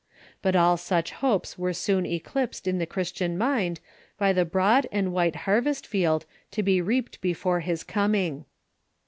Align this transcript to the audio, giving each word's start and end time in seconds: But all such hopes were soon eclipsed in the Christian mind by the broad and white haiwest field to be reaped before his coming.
But 0.41 0.55
all 0.55 0.77
such 0.77 1.11
hopes 1.11 1.59
were 1.59 1.73
soon 1.73 2.07
eclipsed 2.07 2.67
in 2.67 2.79
the 2.79 2.87
Christian 2.87 3.37
mind 3.37 3.79
by 4.17 4.33
the 4.33 4.45
broad 4.45 4.87
and 4.91 5.13
white 5.13 5.35
haiwest 5.45 5.85
field 5.85 6.25
to 6.49 6.63
be 6.63 6.81
reaped 6.81 7.21
before 7.21 7.59
his 7.59 7.83
coming. 7.83 8.45